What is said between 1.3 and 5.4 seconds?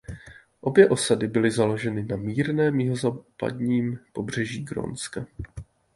založeny na mírném jihozápadním pobřeží Grónska.